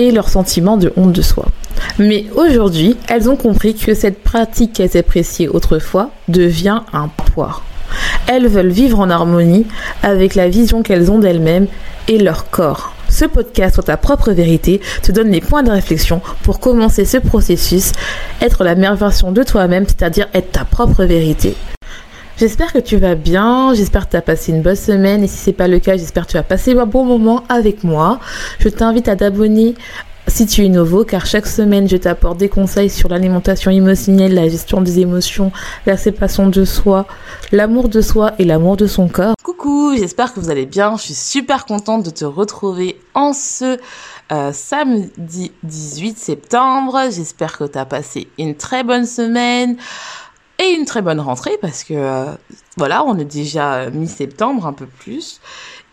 [0.00, 1.46] et leur sentiment de honte de soi.
[1.98, 7.62] Mais aujourd'hui, elles ont compris que cette pratique qu'elles appréciaient autrefois devient un poids.
[8.26, 9.66] Elles veulent vivre en harmonie
[10.02, 11.66] avec la vision qu'elles ont d'elles-mêmes
[12.08, 12.94] et leur corps.
[13.10, 17.18] Ce podcast sur ta propre vérité te donne les points de réflexion pour commencer ce
[17.18, 17.92] processus,
[18.40, 21.56] être la meilleure version de toi-même, c'est-à-dire être ta propre vérité.
[22.40, 25.36] J'espère que tu vas bien, j'espère que tu as passé une bonne semaine et si
[25.36, 28.18] c'est pas le cas, j'espère que tu as passé un bon moment avec moi.
[28.60, 29.74] Je t'invite à t'abonner
[30.26, 34.48] si tu es nouveau, car chaque semaine, je t'apporte des conseils sur l'alimentation émotionnelle, la
[34.48, 35.52] gestion des émotions,
[35.84, 37.04] la séparation de soi,
[37.52, 39.34] l'amour de soi et l'amour de son corps.
[39.42, 40.96] Coucou, j'espère que vous allez bien.
[40.96, 43.76] Je suis super contente de te retrouver en ce
[44.32, 47.00] euh, samedi 18 septembre.
[47.10, 49.76] J'espère que tu as passé une très bonne semaine
[50.60, 52.26] et une très bonne rentrée parce que euh,
[52.76, 55.40] voilà, on est déjà mi-septembre, un peu plus.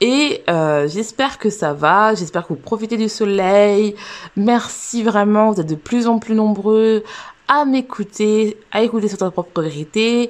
[0.01, 3.95] Et euh, j'espère que ça va, j'espère que vous profitez du soleil.
[4.35, 7.03] Merci vraiment, vous êtes de plus en plus nombreux
[7.47, 10.29] à m'écouter, à écouter sur ta propre vérité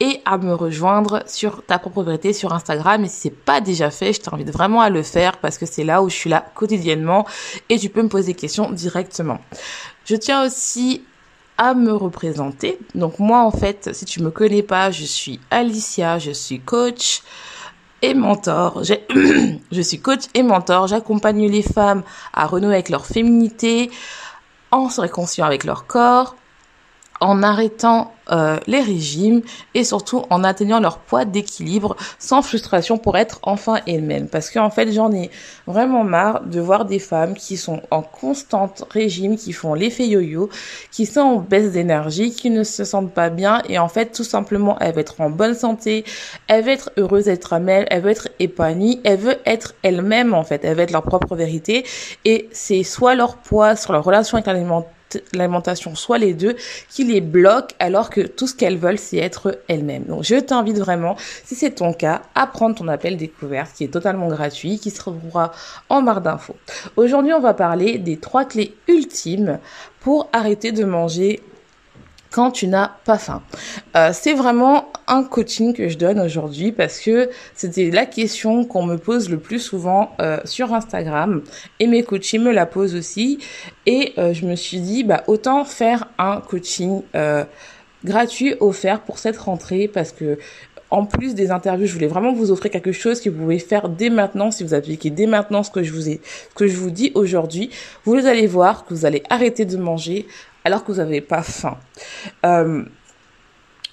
[0.00, 3.04] et à me rejoindre sur ta propre vérité sur Instagram.
[3.04, 5.84] Et si c'est pas déjà fait, je t'invite vraiment à le faire parce que c'est
[5.84, 7.26] là où je suis là quotidiennement
[7.68, 9.38] et tu peux me poser des questions directement.
[10.04, 11.02] Je tiens aussi
[11.58, 12.78] à me représenter.
[12.94, 17.22] Donc moi en fait, si tu me connais pas, je suis Alicia, je suis coach
[18.00, 18.82] et mentor.
[19.72, 20.86] je suis coach et mentor.
[20.86, 22.02] J'accompagne les femmes
[22.32, 23.90] à renouer avec leur féminité,
[24.70, 26.36] en se réconciliant avec leur corps,
[27.20, 29.40] en arrêtant euh, les régimes
[29.74, 34.28] et surtout en atteignant leur poids d'équilibre sans frustration pour être enfin elles-mêmes.
[34.28, 35.30] Parce qu'en fait, j'en ai
[35.66, 40.50] vraiment marre de voir des femmes qui sont en constante régime, qui font l'effet yo-yo,
[40.90, 44.24] qui sont en baisse d'énergie, qui ne se sentent pas bien et en fait, tout
[44.24, 46.04] simplement, elles veulent être en bonne santé,
[46.48, 50.44] elles veulent être heureuses d'être elles, elles veulent être épanouies, elles veulent être elles-mêmes en
[50.44, 51.84] fait, elles veulent être leur propre vérité
[52.24, 54.48] et c'est soit leur poids, sur leur relation avec
[55.32, 56.56] l'alimentation, soit les deux,
[56.90, 60.04] qui les bloquent alors que tout ce qu'elles veulent, c'est être elles-mêmes.
[60.04, 63.92] Donc je t'invite vraiment, si c'est ton cas, à prendre ton appel découverte qui est
[63.92, 65.52] totalement gratuit, qui se retrouvera
[65.88, 66.56] en barre d'infos.
[66.96, 69.58] Aujourd'hui, on va parler des trois clés ultimes
[70.00, 71.40] pour arrêter de manger
[72.30, 73.42] quand tu n'as pas faim.
[73.96, 78.84] Euh, c'est vraiment un coaching que je donne aujourd'hui parce que c'était la question qu'on
[78.84, 81.42] me pose le plus souvent euh, sur Instagram
[81.80, 83.38] et mes coachings me la posent aussi
[83.86, 87.02] et euh, je me suis dit bah autant faire un coaching
[88.04, 90.38] gratuit offert pour cette rentrée parce que
[90.90, 93.88] en plus des interviews, je voulais vraiment vous offrir quelque chose que vous pouvez faire
[93.88, 96.76] dès maintenant si vous appliquez dès maintenant ce que je vous ai, ce que je
[96.76, 97.70] vous dis aujourd'hui.
[98.04, 100.26] Vous allez voir que vous allez arrêter de manger
[100.68, 101.78] alors que vous n'avez pas faim.
[102.44, 102.84] Euh,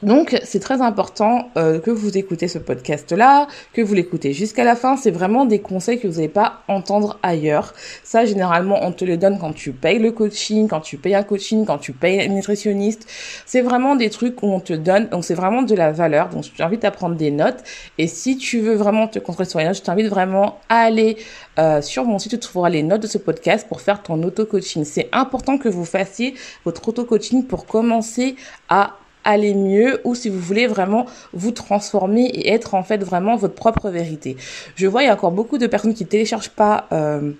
[0.06, 4.76] donc c'est très important euh, que vous écoutez ce podcast-là, que vous l'écoutez jusqu'à la
[4.76, 4.98] fin.
[4.98, 7.74] C'est vraiment des conseils que vous n'allez pas entendre ailleurs.
[8.04, 11.24] Ça, généralement, on te le donne quand tu payes le coaching, quand tu payes un
[11.24, 13.08] coaching, quand tu payes un nutritionniste.
[13.48, 15.10] C'est vraiment des trucs qu'on te donne.
[15.10, 16.30] Donc c'est vraiment de la valeur.
[16.30, 17.64] Donc je t'invite à prendre des notes.
[17.98, 21.18] Et si tu veux vraiment te concentrer sur les je t'invite vraiment à aller
[21.58, 22.34] euh, sur mon site.
[22.34, 24.84] Tu trouveras les notes de ce podcast pour faire ton auto-coaching.
[24.84, 28.36] C'est important que vous fassiez votre auto-coaching pour commencer
[28.70, 33.36] à aller mieux ou si vous voulez vraiment vous transformer et être en fait vraiment
[33.36, 34.38] votre propre vérité.
[34.76, 37.32] Je vois il y a encore beaucoup de personnes qui téléchargent pas euh,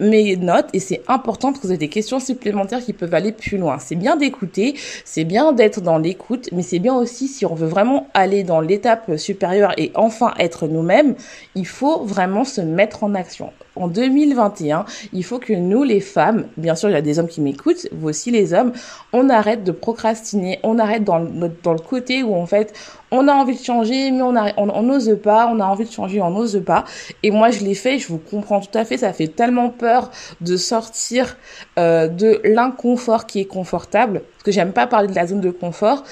[0.00, 3.32] mes notes et c'est important parce que vous avez des questions supplémentaires qui peuvent aller
[3.32, 3.78] plus loin.
[3.78, 4.74] C'est bien d'écouter,
[5.04, 8.60] c'est bien d'être dans l'écoute, mais c'est bien aussi si on veut vraiment aller dans
[8.60, 11.14] l'étape supérieure et enfin être nous-mêmes,
[11.54, 13.52] il faut vraiment se mettre en action.
[13.76, 17.28] En 2021, il faut que nous, les femmes, bien sûr, il y a des hommes
[17.28, 18.72] qui m'écoutent, vous aussi les hommes,
[19.12, 22.74] on arrête de procrastiner, on arrête dans le, côté où en fait,
[23.12, 26.30] on a envie de changer, mais on n'ose pas, on a envie de changer, on
[26.30, 26.84] n'ose pas.
[27.22, 30.10] Et moi, je l'ai fait, je vous comprends tout à fait, ça fait tellement peur
[30.40, 31.36] de sortir
[31.78, 35.50] euh, de l'inconfort qui est confortable, parce que j'aime pas parler de la zone de
[35.50, 36.02] confort.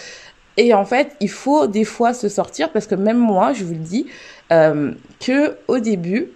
[0.57, 3.75] Et en fait, il faut des fois se sortir, parce que même moi, je vous
[3.75, 4.07] le dis,
[4.51, 6.31] euh, que au début,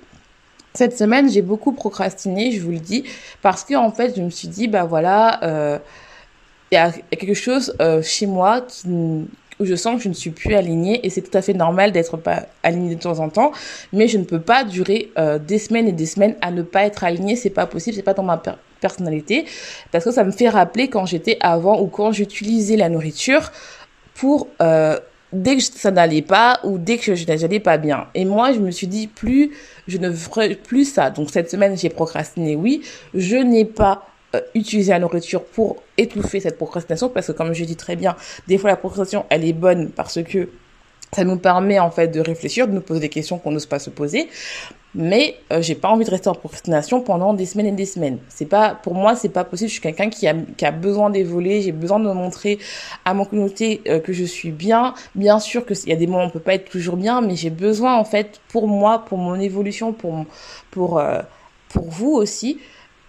[0.75, 3.05] cette semaine, j'ai beaucoup procrastiné, je vous le dis,
[3.43, 5.79] parce que en fait, je me suis dit, bah voilà, euh,
[6.71, 9.27] il y a quelque chose euh, chez moi où
[9.61, 12.17] je sens que je ne suis plus alignée et c'est tout à fait normal d'être
[12.17, 13.53] pas alignée de temps en temps,
[13.93, 16.85] mais je ne peux pas durer euh, des semaines et des semaines à ne pas
[16.85, 18.43] être alignée, c'est pas possible, c'est pas dans ma
[18.81, 19.45] personnalité
[19.93, 23.53] parce que ça me fait rappeler quand j'étais avant ou quand j'utilisais la nourriture
[24.15, 24.49] pour
[25.33, 28.07] dès que ça n'allait pas ou dès que je n'allais pas bien.
[28.15, 29.53] Et moi, je me suis dit plus
[29.89, 31.11] je ne ferai plus ça.
[31.11, 32.83] Donc cette semaine, j'ai procrastiné, oui,
[33.15, 37.65] je n'ai pas euh, utiliser la nourriture pour étouffer cette procrastination parce que comme je
[37.65, 38.17] dis très bien,
[38.49, 40.49] des fois la procrastination elle est bonne parce que
[41.15, 43.79] ça nous permet en fait de réfléchir, de nous poser des questions qu'on n'ose pas
[43.79, 44.29] se poser.
[44.95, 48.19] Mais euh, j'ai pas envie de rester en procrastination pendant des semaines et des semaines.
[48.29, 49.69] C'est pas pour moi, c'est pas possible.
[49.69, 51.63] Je suis quelqu'un qui a qui a besoin d'évoluer.
[51.63, 52.59] J'ai besoin de montrer
[53.05, 54.95] à mon communauté euh, que je suis bien.
[55.15, 57.21] Bien sûr que il y a des moments où on peut pas être toujours bien,
[57.23, 60.27] mais j'ai besoin en fait pour moi, pour mon évolution, pour
[60.71, 61.03] pour
[61.71, 62.59] pour vous aussi,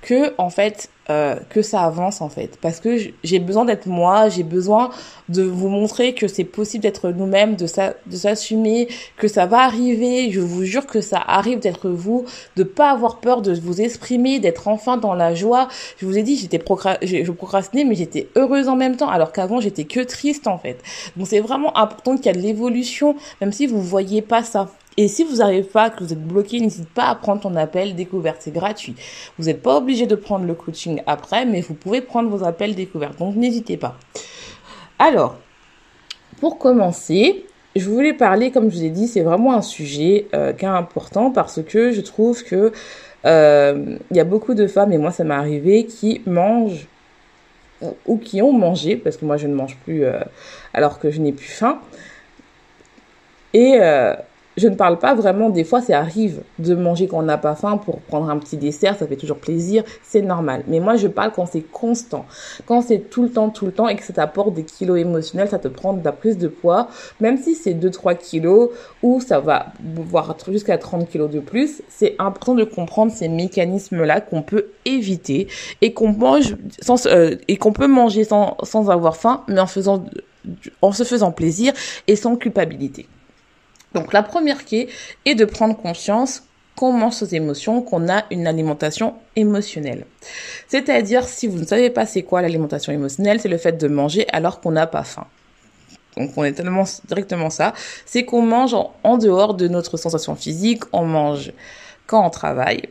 [0.03, 2.57] que en fait euh, que ça avance en fait.
[2.61, 4.89] Parce que j'ai besoin d'être moi j'ai besoin
[5.29, 9.63] de vous montrer que c'est possible d'être nous-mêmes de ça de s'assumer que ça va
[9.63, 10.31] arriver.
[10.31, 14.39] Je vous jure que ça arrive d'être vous de pas avoir peur de vous exprimer
[14.39, 15.67] d'être enfin dans la joie.
[15.97, 16.59] Je vous ai dit j'étais
[17.01, 20.77] je procrastinais mais j'étais heureuse en même temps alors qu'avant j'étais que triste en fait.
[21.17, 24.69] Donc c'est vraiment important qu'il y a de l'évolution même si vous voyez pas ça
[24.97, 27.95] et si vous n'arrivez pas, que vous êtes bloqué, n'hésitez pas à prendre ton appel
[27.95, 28.95] découverte, c'est gratuit.
[29.37, 32.75] Vous n'êtes pas obligé de prendre le coaching après, mais vous pouvez prendre vos appels
[32.75, 33.97] découvertes, donc n'hésitez pas.
[34.99, 35.37] Alors,
[36.39, 37.45] pour commencer,
[37.75, 40.67] je voulais parler, comme je vous ai dit, c'est vraiment un sujet euh, qui est
[40.67, 42.71] important parce que je trouve que
[43.25, 46.87] euh, il y a beaucoup de femmes, et moi ça m'est arrivé, qui mangent
[48.05, 50.19] ou qui ont mangé, parce que moi je ne mange plus euh,
[50.73, 51.81] alors que je n'ai plus faim.
[53.53, 53.77] Et
[54.57, 57.55] je ne parle pas vraiment, des fois ça arrive de manger quand on n'a pas
[57.55, 60.63] faim pour prendre un petit dessert, ça fait toujours plaisir, c'est normal.
[60.67, 62.25] Mais moi je parle quand c'est constant,
[62.65, 65.49] quand c'est tout le temps, tout le temps et que ça t'apporte des kilos émotionnels,
[65.49, 66.87] ça te prend de la prise de poids,
[67.19, 68.69] même si c'est 2-3 kilos
[69.01, 74.21] ou ça va voir jusqu'à 30 kilos de plus, c'est important de comprendre ces mécanismes-là
[74.21, 75.47] qu'on peut éviter
[75.81, 79.67] et qu'on mange sans, euh, et qu'on peut manger sans, sans avoir faim, mais en
[79.67, 80.03] faisant,
[80.81, 81.73] en se faisant plaisir
[82.07, 83.07] et sans culpabilité.
[83.93, 84.89] Donc la première clé
[85.25, 86.43] est de prendre conscience
[86.75, 90.05] qu'on mange ses émotions, qu'on a une alimentation émotionnelle.
[90.67, 94.25] C'est-à-dire, si vous ne savez pas c'est quoi l'alimentation émotionnelle, c'est le fait de manger
[94.31, 95.27] alors qu'on n'a pas faim.
[96.17, 97.73] Donc on est tellement directement ça,
[98.05, 101.51] c'est qu'on mange en, dehors de notre sensation physique, on mange
[102.05, 102.83] quand on travaille,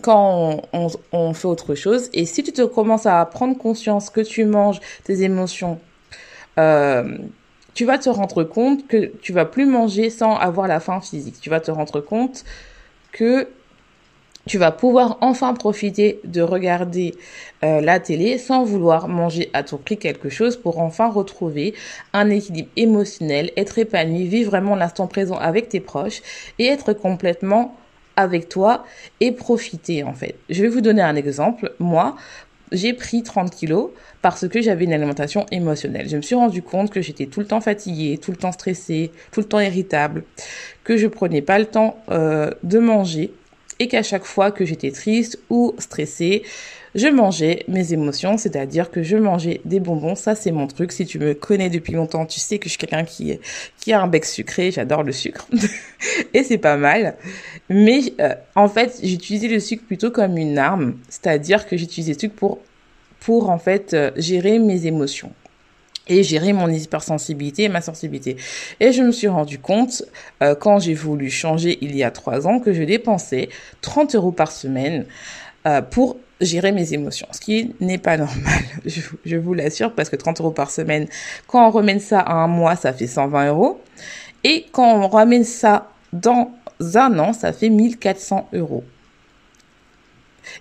[0.00, 2.08] quand on, fait autre chose.
[2.14, 5.78] Et si tu te commences à prendre conscience que tu manges tes émotions
[6.58, 7.18] euh,
[7.74, 11.40] tu vas te rendre compte que tu vas plus manger sans avoir la faim physique.
[11.40, 12.44] Tu vas te rendre compte
[13.12, 13.48] que
[14.46, 17.14] tu vas pouvoir enfin profiter de regarder
[17.62, 21.74] euh, la télé sans vouloir manger à tout prix quelque chose pour enfin retrouver
[22.12, 26.22] un équilibre émotionnel, être épanoui, vivre vraiment l'instant présent avec tes proches
[26.58, 27.76] et être complètement
[28.16, 28.84] avec toi
[29.20, 30.36] et profiter en fait.
[30.48, 31.74] Je vais vous donner un exemple.
[31.78, 32.16] Moi,
[32.72, 33.90] j'ai pris 30 kilos
[34.22, 36.08] parce que j'avais une alimentation émotionnelle.
[36.08, 39.10] Je me suis rendu compte que j'étais tout le temps fatiguée, tout le temps stressée,
[39.32, 40.24] tout le temps irritable,
[40.84, 43.32] que je prenais pas le temps euh, de manger
[43.78, 46.42] et qu'à chaque fois que j'étais triste ou stressée,
[46.94, 50.16] je mangeais mes émotions, c'est-à-dire que je mangeais des bonbons.
[50.16, 50.92] Ça, c'est mon truc.
[50.92, 53.38] Si tu me connais depuis longtemps, tu sais que je suis quelqu'un qui,
[53.78, 54.70] qui a un bec sucré.
[54.70, 55.48] J'adore le sucre.
[56.34, 57.16] et c'est pas mal.
[57.68, 60.96] Mais euh, en fait, j'utilisais le sucre plutôt comme une arme.
[61.08, 62.58] C'est-à-dire que j'utilisais le sucre pour,
[63.20, 65.32] pour en fait, euh, gérer mes émotions
[66.08, 68.36] et gérer mon hypersensibilité et ma sensibilité.
[68.80, 70.02] Et je me suis rendu compte,
[70.42, 73.48] euh, quand j'ai voulu changer il y a trois ans, que je dépensais
[73.82, 75.06] 30 euros par semaine
[75.66, 78.62] euh, pour gérer mes émotions, ce qui n'est pas normal,
[79.24, 81.06] je, vous l'assure, parce que 30 euros par semaine,
[81.46, 83.80] quand on remène ça à un mois, ça fait 120 euros.
[84.42, 86.50] Et quand on ramène ça dans
[86.94, 88.84] un an, ça fait 1400 euros.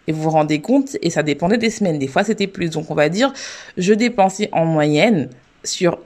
[0.07, 2.69] Et vous vous rendez compte, et ça dépendait des semaines, des fois c'était plus.
[2.69, 3.33] Donc on va dire,
[3.77, 5.29] je dépensais en moyenne
[5.63, 5.99] sur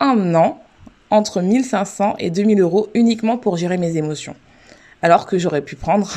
[0.00, 0.62] un an
[1.10, 4.36] entre 1500 et 2000 euros uniquement pour gérer mes émotions.
[5.02, 6.10] Alors que j'aurais pu prendre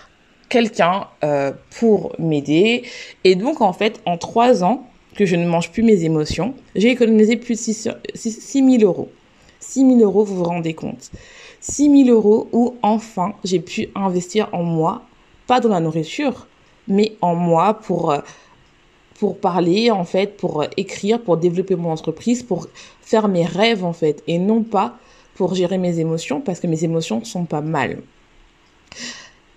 [0.48, 2.84] quelqu'un euh, pour m'aider.
[3.24, 6.90] Et donc, en fait, en trois ans que je ne mange plus mes émotions, j'ai
[6.90, 7.74] économisé plus de
[8.14, 9.10] 6, 000 euros.
[9.60, 11.10] 6 000 euros, vous vous rendez compte
[11.60, 15.02] 6 000 euros où enfin j'ai pu investir en moi,
[15.52, 16.46] pas dans la nourriture,
[16.88, 18.20] mais en moi pour, euh,
[19.20, 22.68] pour parler, en fait, pour écrire, pour développer mon entreprise, pour
[23.02, 24.96] faire mes rêves, en fait, et non pas
[25.34, 27.98] pour gérer mes émotions, parce que mes émotions sont pas mal.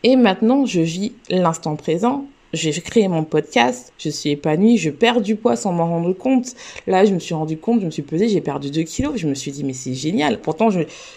[0.04, 2.26] Et maintenant, je vis l'instant présent.
[2.52, 6.56] j'ai créé mon podcast, je suis épanouie, je perds du poids sans m'en rendre compte.
[6.88, 9.14] Là, je me suis rendu compte, je me suis pesée, j'ai perdu 2 kilos.
[9.16, 10.42] Je me suis dit, mais c'est génial.
[10.42, 10.68] Pourtant,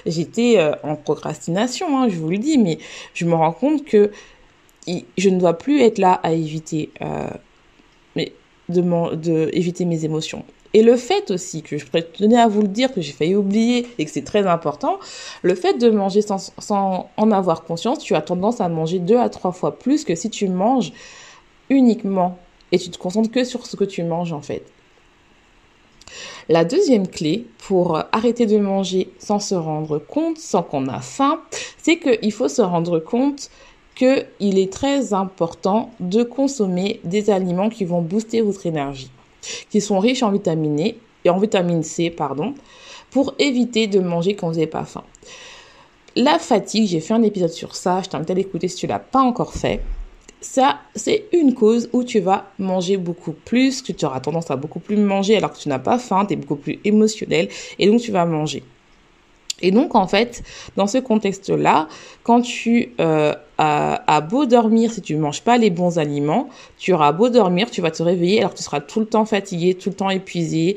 [0.07, 2.79] j'étais euh, en procrastination, hein, je vous le dis, mais
[3.15, 4.13] je me rends compte que
[5.17, 7.29] je ne dois plus être là à éviter, euh,
[8.69, 10.45] de, de éviter mes émotions.
[10.75, 13.87] Et le fait aussi, que je tenais à vous le dire, que j'ai failli oublier
[13.99, 14.99] et que c'est très important,
[15.43, 19.19] le fait de manger sans, sans, en avoir conscience, tu as tendance à manger deux
[19.19, 20.93] à trois fois plus que si tu manges
[21.71, 22.39] uniquement
[22.71, 24.63] et tu te concentres que sur ce que tu manges en fait.
[26.51, 31.41] La deuxième clé pour arrêter de manger sans se rendre compte, sans qu'on a faim,
[31.77, 33.51] c'est qu'il faut se rendre compte
[33.99, 39.11] qu'il est très important de consommer des aliments qui vont booster votre énergie,
[39.71, 42.55] qui sont riches en vitamine e, et en vitamine C, pardon,
[43.11, 45.03] pour éviter de manger quand vous n'avez pas faim.
[46.15, 49.01] La fatigue, j'ai fait un épisode sur ça, je t'invite à l'écouter si tu l'as
[49.01, 49.83] pas encore fait
[50.41, 54.57] ça, c'est une cause où tu vas manger beaucoup plus, que tu auras tendance à
[54.57, 57.49] beaucoup plus manger alors que tu n'as pas faim, tu es beaucoup plus émotionnel
[57.81, 58.63] et donc tu vas manger.
[59.61, 60.43] Et donc, en fait,
[60.77, 61.89] dans ce contexte-là,
[62.23, 66.49] quand tu euh, as, beau dormir, si tu ne manges pas les bons aliments,
[66.79, 69.75] tu auras beau dormir, tu vas te réveiller alors tu seras tout le temps fatigué,
[69.75, 70.77] tout le temps épuisé.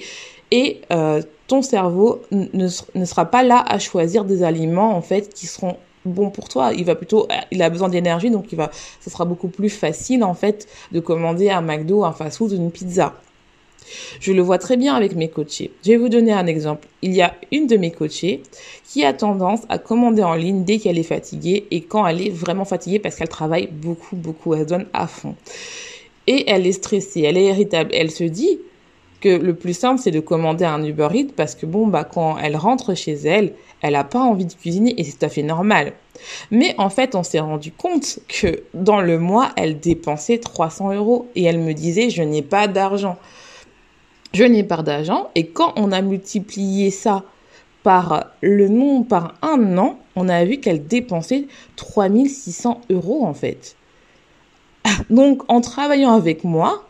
[0.51, 5.47] Et euh, ton cerveau ne, sera pas là à choisir des aliments, en fait, qui
[5.47, 6.71] seront bon pour toi.
[6.73, 10.23] Il va plutôt, il a besoin d'énergie, donc il va, ce sera beaucoup plus facile
[10.23, 13.13] en fait de commander un McDo, un fast-food une pizza.
[14.19, 15.71] Je le vois très bien avec mes coachés.
[15.83, 16.87] Je vais vous donner un exemple.
[17.01, 18.43] Il y a une de mes coachées
[18.85, 22.29] qui a tendance à commander en ligne dès qu'elle est fatiguée et quand elle est
[22.29, 24.53] vraiment fatiguée parce qu'elle travaille beaucoup, beaucoup.
[24.53, 25.35] Elle donne à fond.
[26.27, 27.91] Et elle est stressée, elle est irritable.
[27.93, 28.59] Elle se dit
[29.21, 32.37] que le plus simple, c'est de commander un Uber Eats parce que bon, bah, quand
[32.37, 35.43] elle rentre chez elle, elle n'a pas envie de cuisiner et c'est tout à fait
[35.43, 35.93] normal.
[36.51, 41.27] Mais en fait, on s'est rendu compte que dans le mois, elle dépensait 300 euros
[41.35, 43.17] et elle me disait, je n'ai pas d'argent.
[44.33, 47.23] Je n'ai pas d'argent et quand on a multiplié ça
[47.83, 53.75] par le nombre, par un an, on a vu qu'elle dépensait 3600 euros en fait.
[55.09, 56.87] Donc, en travaillant avec moi,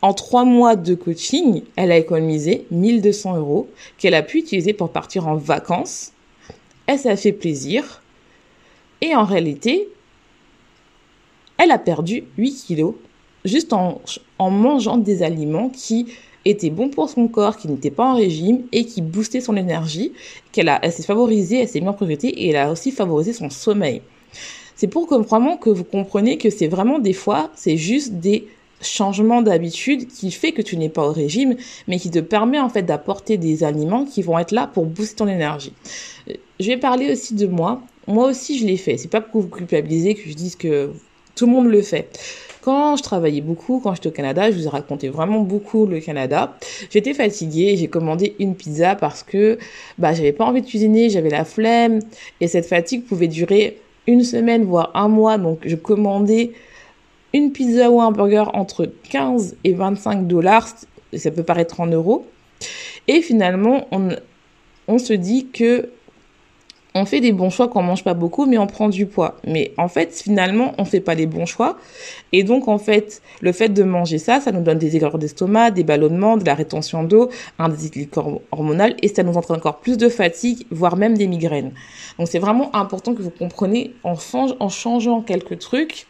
[0.00, 3.68] en trois mois de coaching, elle a économisé 1200 euros
[3.98, 6.12] qu'elle a pu utiliser pour partir en vacances.
[6.86, 8.02] Elle s'est fait plaisir.
[9.00, 9.88] Et en réalité,
[11.58, 12.94] elle a perdu 8 kilos
[13.44, 14.00] juste en,
[14.38, 16.06] mangeant des aliments qui
[16.44, 20.12] étaient bons pour son corps, qui n'étaient pas en régime et qui boostaient son énergie,
[20.50, 23.32] qu'elle a, elle s'est favorisée, elle s'est mis en priorité et elle a aussi favorisé
[23.32, 24.02] son sommeil.
[24.74, 25.14] C'est pour que
[25.60, 28.48] que vous compreniez que c'est vraiment des fois, c'est juste des
[28.82, 31.56] changement d'habitude qui fait que tu n'es pas au régime,
[31.88, 35.16] mais qui te permet en fait d'apporter des aliments qui vont être là pour booster
[35.16, 35.72] ton énergie.
[36.60, 37.80] Je vais parler aussi de moi.
[38.06, 38.96] Moi aussi, je l'ai fait.
[38.96, 40.90] C'est pas pour vous culpabiliser que je dise que
[41.34, 42.18] tout le monde le fait.
[42.62, 45.98] Quand je travaillais beaucoup, quand j'étais au Canada, je vous ai raconté vraiment beaucoup le
[45.98, 46.56] Canada.
[46.90, 49.58] J'étais fatiguée, j'ai commandé une pizza parce que
[49.98, 51.98] bah j'avais pas envie de cuisiner, j'avais la flemme
[52.40, 55.38] et cette fatigue pouvait durer une semaine voire un mois.
[55.38, 56.52] Donc je commandais
[57.34, 60.68] une pizza ou un burger entre 15 et 25 dollars,
[61.12, 62.26] ça peut paraître en euros.
[63.08, 64.10] Et finalement, on,
[64.86, 65.88] on se dit que
[66.94, 69.36] on fait des bons choix quand on mange pas beaucoup, mais on prend du poids.
[69.46, 71.78] Mais en fait, finalement, on fait pas les bons choix.
[72.32, 75.70] Et donc, en fait, le fait de manger ça, ça nous donne des aigreurs d'estomac,
[75.70, 79.96] des ballonnements, de la rétention d'eau, un déséquilibre hormonal, et ça nous entraîne encore plus
[79.96, 81.72] de fatigue, voire même des migraines.
[82.18, 84.16] Donc, c'est vraiment important que vous compreniez en,
[84.68, 86.06] changeant quelques trucs,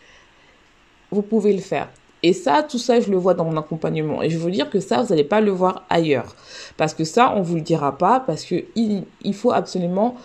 [1.13, 1.89] vous pouvez le faire.
[2.25, 4.23] Et ça, tout ça, je le vois dans mon accompagnement.
[4.23, 6.37] Et je veux dire que ça, vous n'allez pas le voir ailleurs.
[6.77, 10.17] Parce que ça, on vous le dira pas, parce que il, il faut absolument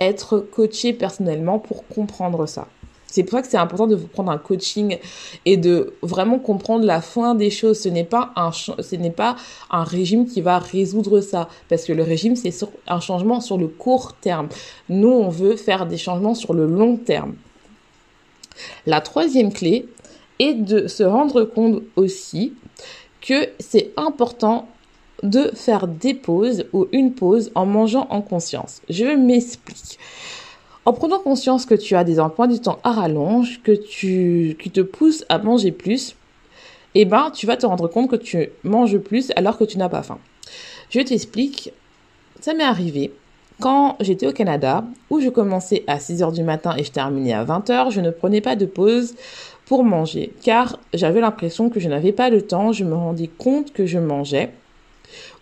[0.00, 2.66] être coaché personnellement pour comprendre ça.
[3.06, 4.98] C'est pour ça que c'est important de vous prendre un coaching
[5.44, 7.80] et de vraiment comprendre la fin des choses.
[7.80, 9.34] Ce n'est pas un, ce n'est pas
[9.68, 11.48] un régime qui va résoudre ça.
[11.68, 12.54] Parce que le régime, c'est
[12.86, 14.48] un changement sur le court terme.
[14.88, 17.34] Nous, on veut faire des changements sur le long terme.
[18.86, 19.88] La troisième clé,
[20.40, 22.54] et de se rendre compte aussi
[23.20, 24.66] que c'est important
[25.22, 28.80] de faire des pauses ou une pause en mangeant en conscience.
[28.88, 29.98] Je m'explique.
[30.86, 34.70] En prenant conscience que tu as des emplois du temps à rallonge, que tu, qui
[34.70, 36.16] te poussent à manger plus,
[36.94, 39.88] eh ben, tu vas te rendre compte que tu manges plus alors que tu n'as
[39.88, 40.18] pas faim.
[40.88, 41.72] Je t'explique.
[42.40, 43.12] Ça m'est arrivé
[43.60, 47.34] quand j'étais au Canada, où je commençais à 6 heures du matin et je terminais
[47.34, 49.14] à 20 heures, je ne prenais pas de pause
[49.66, 53.72] pour manger, car j'avais l'impression que je n'avais pas le temps, je me rendais compte
[53.72, 54.50] que je mangeais,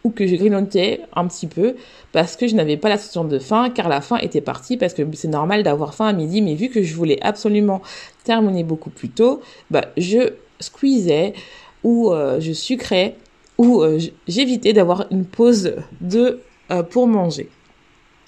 [0.05, 1.75] ou que je grignotais un petit peu
[2.13, 4.95] parce que je n'avais pas la sensation de faim car la faim était partie parce
[4.95, 7.83] que c'est normal d'avoir faim à midi mais vu que je voulais absolument
[8.25, 9.41] terminer beaucoup plus tôt,
[9.71, 11.35] bah je squeezais
[11.83, 13.17] ou euh, je sucrais
[13.57, 16.41] ou euh, j'évitais d'avoir une pause de
[16.71, 17.49] euh, pour manger.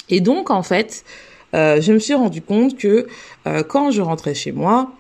[0.09, 1.05] Et donc en fait,
[1.53, 3.07] je me suis rendu compte que
[3.69, 4.93] quand je rentrais chez moi,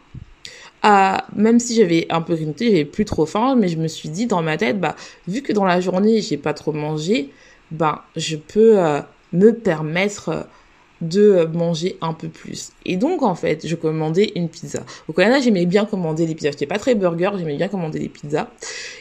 [0.82, 4.26] même si j'avais un peu grignoté, j'avais plus trop faim, mais je me suis dit
[4.26, 4.96] dans ma tête, bah,
[5.28, 7.30] vu que dans la journée, j'ai pas trop mangé,
[7.70, 9.00] bah, je peux euh,
[9.32, 10.46] me permettre
[11.00, 12.72] de manger un peu plus.
[12.84, 14.82] Et donc, en fait, je commandais une pizza.
[15.08, 16.50] Au Canada, j'aimais bien commander les pizzas.
[16.50, 18.48] J'étais pas très burger, j'aimais bien commander les pizzas.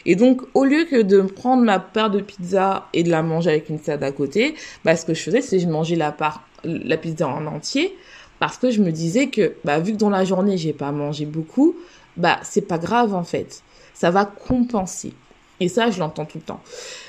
[0.06, 3.50] Et donc, au lieu que de prendre ma part de pizza et de la manger
[3.50, 6.12] avec une salade à côté, bah, ce que je faisais, c'est que je mangeais la
[6.12, 7.94] part, la pizza en entier
[8.40, 11.26] parce que je me disais que bah vu que dans la journée j'ai pas mangé
[11.26, 11.76] beaucoup,
[12.16, 13.62] bah c'est pas grave en fait.
[13.94, 15.12] Ça va compenser.
[15.60, 16.60] Et ça, je l'entends tout le temps.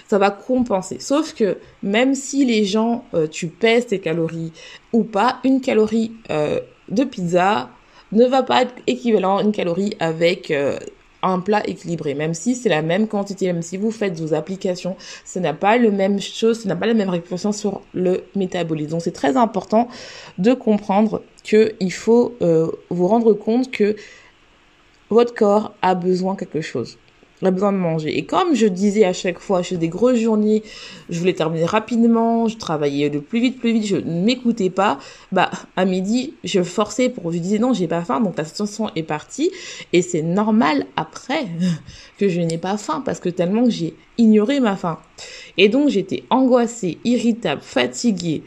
[0.08, 1.00] Ça va compenser.
[1.00, 4.52] Sauf que même si les gens, euh, tu pèses tes calories
[4.92, 6.60] ou pas, une calorie euh,
[6.90, 7.70] de pizza
[8.12, 10.78] ne va pas être équivalent à une calorie avec euh,
[11.24, 14.96] un plat équilibré, même si c'est la même quantité, même si vous faites vos applications,
[15.26, 18.92] ce n'a pas le même chose, ce n'a pas la même répercussion sur le métabolisme.
[18.92, 19.88] Donc c'est très important
[20.38, 23.96] de comprendre que il faut euh, vous rendre compte que
[25.10, 26.98] votre corps a besoin de quelque chose
[27.46, 28.18] a besoin de manger.
[28.18, 30.64] Et comme je disais à chaque fois, je fais des grosses journées,
[31.10, 35.00] je voulais terminer rapidement, je travaillais le plus vite, plus vite, je ne m'écoutais pas.
[35.32, 38.90] Bah, à midi, je forçais pour, je disais non, j'ai pas faim, donc la situation
[38.96, 39.52] est partie.
[39.94, 41.48] Et c'est normal après
[42.18, 45.00] que je n'ai pas faim parce que tellement que j'ai ignoré ma faim.
[45.58, 48.44] Et donc, j'étais angoissée, irritable, fatiguée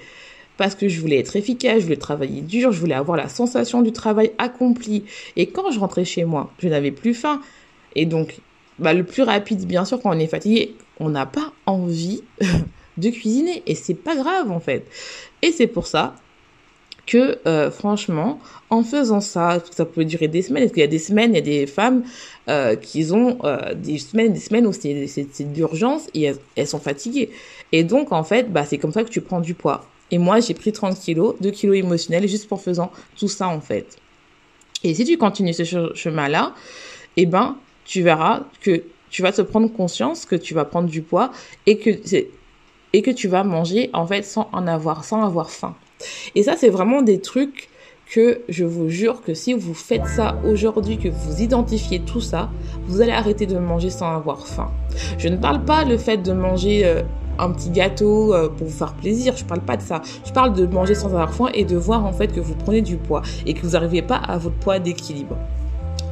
[0.57, 3.83] parce que je voulais être efficace, je voulais travailler dur, je voulais avoir la sensation
[3.83, 5.05] du travail accompli.
[5.37, 7.41] Et quand je rentrais chez moi, je n'avais plus faim.
[7.97, 8.41] Et donc,
[8.79, 12.23] bah, le plus rapide, bien sûr, quand on est fatigué, on n'a pas envie
[12.97, 13.63] de cuisiner.
[13.67, 14.87] Et c'est pas grave, en fait.
[15.43, 16.15] Et c'est pour ça
[17.07, 18.41] que, euh, franchement,
[18.71, 21.37] en faisant ça, ça pouvait durer des semaines, parce qu'il y a des semaines, il
[21.37, 22.03] y a des femmes
[22.49, 26.81] euh, qui ont euh, des semaines, des semaines où c'est, c'est, d'urgence et elles, sont
[26.81, 27.31] fatiguées.
[27.73, 29.85] Et donc, en fait, bah, c'est comme ça que tu prends du poids.
[30.11, 33.61] Et moi, j'ai pris 30 kilos, 2 kilos émotionnels, juste pour faisant tout ça, en
[33.61, 33.99] fait.
[34.83, 36.55] Et si tu continues ce chemin-là,
[37.17, 41.03] eh ben, tu verras que tu vas te prendre conscience que tu vas prendre du
[41.03, 41.31] poids
[41.67, 41.91] et que
[42.93, 45.75] et que tu vas manger en fait sans en avoir sans avoir faim.
[46.35, 47.69] Et ça c'est vraiment des trucs
[48.07, 52.51] que je vous jure que si vous faites ça aujourd'hui, que vous identifiez tout ça,
[52.87, 54.71] vous allez arrêter de manger sans avoir faim.
[55.19, 57.03] Je ne parle pas le fait de manger euh,
[57.39, 60.03] un petit gâteau euh, pour vous faire plaisir, je parle pas de ça.
[60.25, 62.83] Je parle de manger sans avoir faim et de voir en fait que vous prenez
[62.83, 65.37] du poids et que vous n'arrivez pas à votre poids d'équilibre.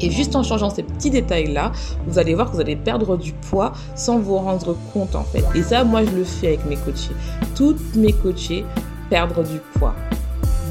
[0.01, 1.73] Et juste en changeant ces petits détails-là,
[2.07, 5.45] vous allez voir que vous allez perdre du poids sans vous rendre compte en fait.
[5.55, 7.15] Et ça, moi, je le fais avec mes coachés.
[7.55, 8.65] Toutes mes coachées
[9.11, 9.95] perdre du poids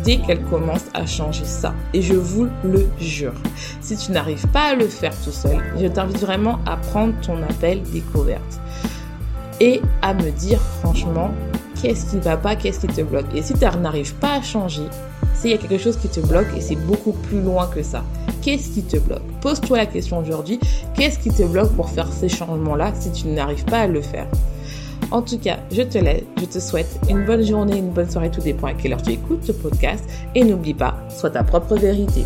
[0.04, 1.74] dès qu'elles commencent à changer ça.
[1.94, 3.34] Et je vous le jure.
[3.82, 7.42] Si tu n'arrives pas à le faire tout seul, je t'invite vraiment à prendre ton
[7.44, 8.60] appel découverte
[9.60, 11.30] et à me dire franchement
[11.80, 13.28] qu'est-ce qui ne va pas, qu'est-ce qui te bloque?
[13.36, 14.88] Et si tu n'arrives pas à changer,
[15.34, 17.84] c'est il y a quelque chose qui te bloque et c'est beaucoup plus loin que
[17.84, 18.04] ça.
[18.42, 20.60] Qu'est-ce qui te bloque Pose-toi la question aujourd'hui,
[20.96, 24.28] qu'est-ce qui te bloque pour faire ces changements-là si tu n'arrives pas à le faire
[25.10, 28.32] en tout cas, je te laisse, je te souhaite une bonne journée, une bonne soirée,
[28.32, 30.06] tout dépend à quelle heure tu écoutes ce podcast.
[30.36, 32.24] Et n'oublie pas, sois ta propre vérité.